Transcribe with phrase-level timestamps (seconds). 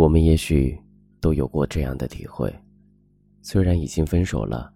[0.00, 0.80] 我们也许
[1.20, 2.50] 都有过这样的体会，
[3.42, 4.72] 虽然已经分手了，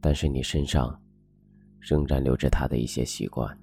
[0.00, 1.02] 但是你身上
[1.80, 3.58] 仍然留着他的一些习惯。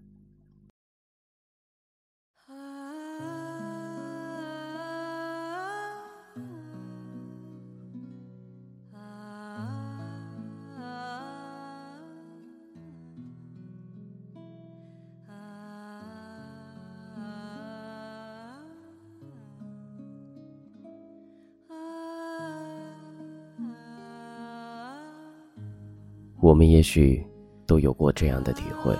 [26.44, 27.26] 我们也许
[27.66, 28.94] 都有过这样的体会，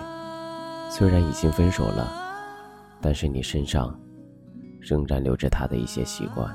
[0.90, 2.10] 虽然已经分手了，
[3.02, 3.94] 但是你身上
[4.80, 6.50] 仍然留着他的一些习惯。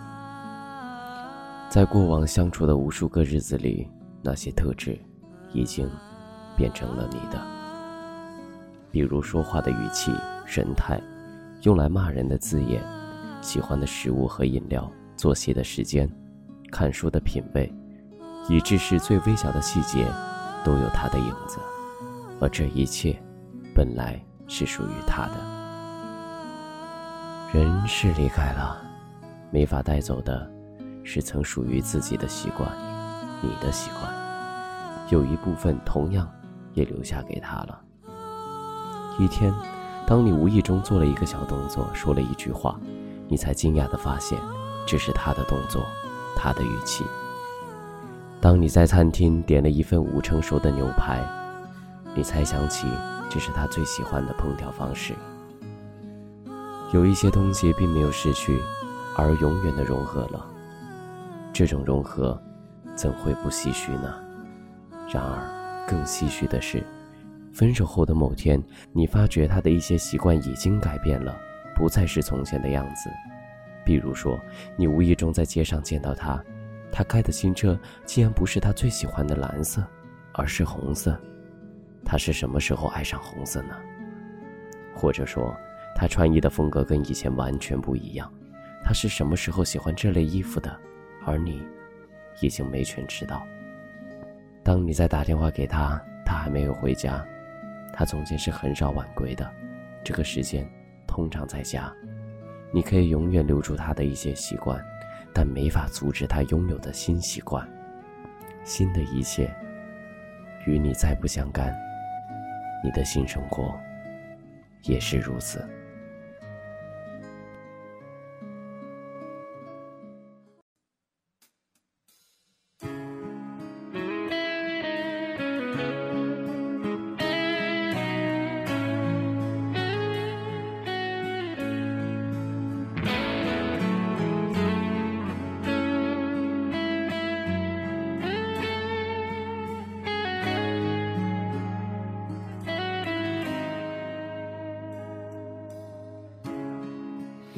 [1.69, 3.87] 在过往相处的无数个日子里，
[4.23, 4.99] 那些特质
[5.53, 5.87] 已经
[6.57, 7.39] 变成了你的。
[8.91, 10.11] 比如说话的语气、
[10.47, 10.99] 神态，
[11.65, 12.83] 用来骂人的字眼，
[13.43, 16.11] 喜欢的食物和饮料，作息的时间，
[16.73, 17.71] 看书的品味，
[18.49, 20.07] 以致是最微小的细节。
[20.69, 21.59] 都有他的影子，
[22.43, 23.19] 而这一切，
[23.75, 25.33] 本来是属于他的。
[27.55, 28.77] 人是离开了，
[29.51, 30.47] 没法带走的，
[31.03, 32.71] 是曾属于自己的习惯，
[33.41, 34.13] 你的习惯，
[35.09, 36.31] 有一部分同样
[36.75, 37.81] 也留下给他了。
[39.19, 39.51] 一天，
[40.07, 42.79] 当你无意中做了一个小动作，说了一句话，
[43.27, 44.39] 你才惊讶的发现，
[44.87, 45.83] 这是他的动作，
[46.37, 47.07] 他的语气。
[48.41, 51.21] 当你在餐厅点了一份五成熟的牛排，
[52.15, 52.87] 你才想起
[53.29, 55.13] 这是他最喜欢的烹调方式。
[56.93, 58.59] 有一些东西并没有失去，
[59.17, 60.47] 而永远的融合了。
[61.53, 62.41] 这种融合，
[62.95, 64.15] 怎会不唏嘘呢？
[65.13, 66.83] 然而，更唏嘘的是，
[67.53, 68.63] 分手后的某天，
[68.93, 71.37] 你发觉他的一些习惯已经改变了，
[71.75, 73.11] 不再是从前的样子。
[73.85, 74.39] 比如说，
[74.77, 76.41] 你无意中在街上见到他。
[76.91, 79.85] 他开的新车竟然不是他最喜欢的蓝色，
[80.33, 81.19] 而是红色。
[82.05, 83.77] 他是什么时候爱上红色呢？
[84.95, 85.55] 或者说，
[85.95, 88.33] 他穿衣的风格跟以前完全不一样。
[88.83, 90.75] 他是什么时候喜欢这类衣服的？
[91.27, 91.63] 而你，
[92.41, 93.47] 已经没权知道。
[94.65, 97.25] 当你在打电话给他，他还没有回家。
[97.93, 99.51] 他总监是很少晚归的，
[100.03, 100.67] 这个时间
[101.07, 101.93] 通常在家。
[102.73, 104.83] 你可以永远留住他的一些习惯。
[105.41, 107.65] 但没法阻止他拥有的新习惯，
[108.65, 109.49] 新的一切，
[110.67, 111.73] 与你再不相干。
[112.83, 113.73] 你的新生活，
[114.83, 115.65] 也是如此。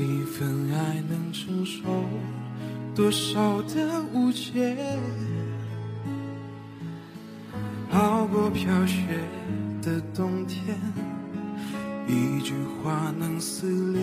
[0.00, 1.82] 一份爱能承受
[2.94, 4.76] 多少的误解？
[7.92, 9.02] 熬过飘雪
[9.82, 10.74] 的冬天，
[12.06, 14.00] 一句话能撕裂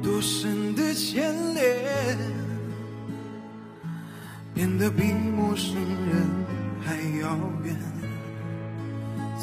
[0.00, 2.16] 多深的牵连，
[4.54, 6.24] 变得比陌生人
[6.84, 7.74] 还遥远。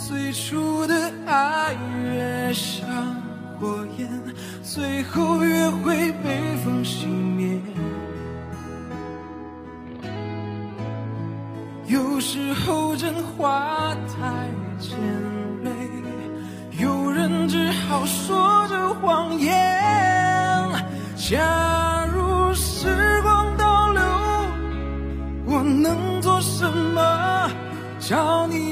[0.07, 1.75] 最初的爱
[2.05, 3.20] 越像。
[3.61, 4.09] 火焰，
[4.63, 7.61] 最后约会被风熄灭。
[11.85, 14.97] 有时候真话太尖
[15.63, 15.71] 锐，
[16.83, 19.53] 有人只好说着谎言。
[21.15, 24.01] 假如时光倒流，
[25.45, 27.51] 我能做什么？
[27.99, 28.70] 叫你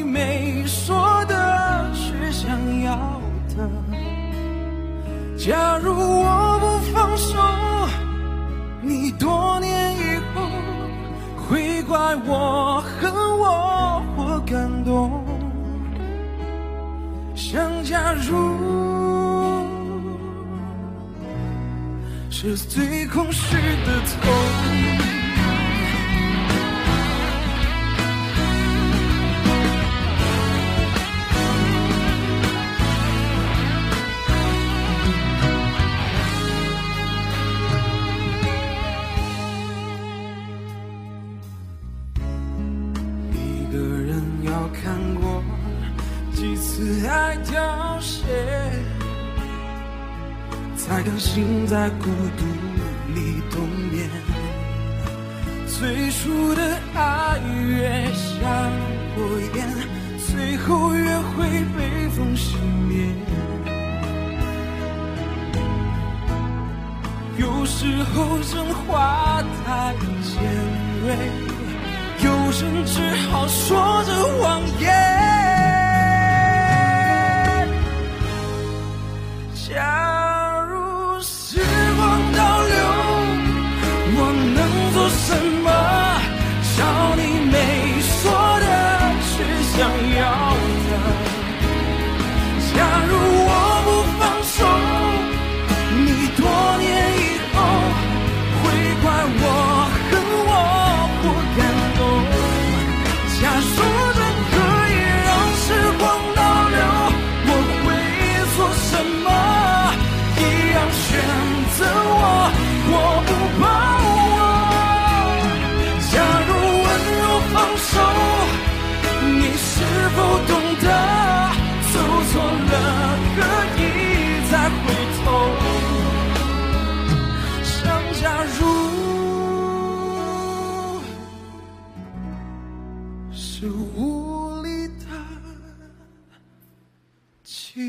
[12.10, 15.24] 爱我恨我或感动。
[17.36, 18.58] 想假如
[22.32, 24.99] 是最空虚的痛。
[47.30, 48.26] 爱凋谢，
[50.76, 52.44] 才甘心在孤独
[53.14, 54.10] 里冬眠。
[55.68, 56.62] 最初的
[56.96, 57.38] 爱
[57.68, 58.50] 越像
[59.14, 59.22] 火
[59.54, 59.70] 焰，
[60.18, 61.48] 最后越会
[61.78, 62.56] 被风熄
[62.88, 63.14] 灭。
[67.38, 69.94] 有时候真话太
[70.24, 70.42] 尖
[71.04, 71.16] 锐，
[72.24, 73.00] 有人只
[73.30, 75.29] 好说着谎言。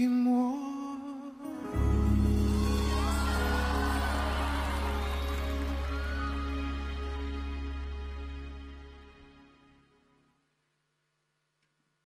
[0.00, 0.69] 寂寞。